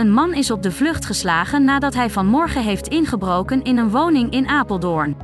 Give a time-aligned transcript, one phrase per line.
[0.00, 4.32] Een man is op de vlucht geslagen nadat hij vanmorgen heeft ingebroken in een woning
[4.32, 5.16] in Apeldoorn.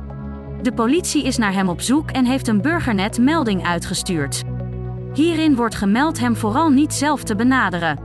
[0.61, 4.43] De politie is naar hem op zoek en heeft een burgernet melding uitgestuurd.
[5.13, 7.99] Hierin wordt gemeld hem vooral niet zelf te benaderen.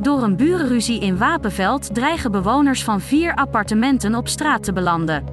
[0.00, 5.24] Door een burenruzie in Wapenveld dreigen bewoners van vier appartementen op straat te belanden.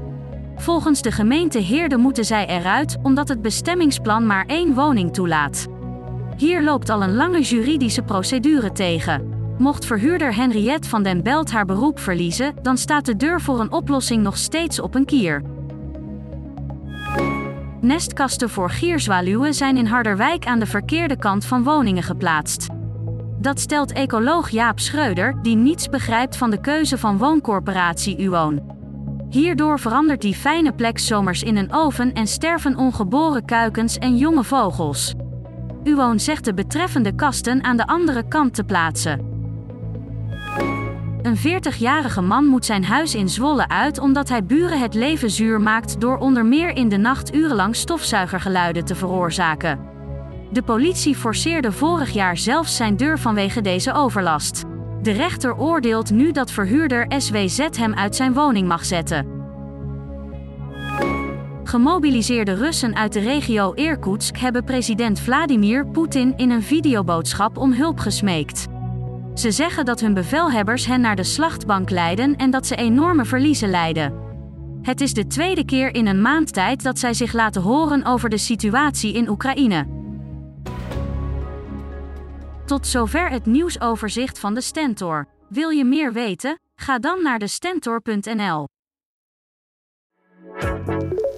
[0.56, 5.68] Volgens de gemeente Heerde moeten zij eruit omdat het bestemmingsplan maar één woning toelaat.
[6.38, 9.34] Hier loopt al een lange juridische procedure tegen.
[9.58, 13.72] Mocht verhuurder Henriette van den Belt haar beroep verliezen, dan staat de deur voor een
[13.72, 15.44] oplossing nog steeds op een kier.
[17.82, 22.68] Nestkasten voor gierzwaluwen zijn in Harderwijk aan de verkeerde kant van woningen geplaatst.
[23.40, 28.76] Dat stelt ecoloog Jaap Schreuder, die niets begrijpt van de keuze van wooncorporatie Uwoon.
[29.30, 34.44] Hierdoor verandert die fijne plek zomers in een oven en sterven ongeboren kuikens en jonge
[34.44, 35.16] vogels.
[35.84, 39.36] Uwoon zegt de betreffende kasten aan de andere kant te plaatsen.
[41.22, 45.62] Een 40-jarige man moet zijn huis in Zwolle uit omdat hij buren het leven zuur
[45.62, 49.80] maakt door onder meer in de nacht urenlang stofzuigergeluiden te veroorzaken.
[50.52, 54.64] De politie forceerde vorig jaar zelfs zijn deur vanwege deze overlast.
[55.02, 59.37] De rechter oordeelt nu dat verhuurder SWZ hem uit zijn woning mag zetten.
[61.68, 68.00] Gemobiliseerde Russen uit de regio Irkutsk hebben president Vladimir Poetin in een videoboodschap om hulp
[68.00, 68.66] gesmeekt.
[69.34, 73.70] Ze zeggen dat hun bevelhebbers hen naar de slachtbank leiden en dat ze enorme verliezen
[73.70, 74.14] lijden.
[74.82, 78.30] Het is de tweede keer in een maand tijd dat zij zich laten horen over
[78.30, 79.88] de situatie in Oekraïne.
[82.66, 85.28] Tot zover het nieuwsoverzicht van de Stentor.
[85.50, 86.60] Wil je meer weten?
[86.76, 88.68] Ga dan naar de Stentor.nl.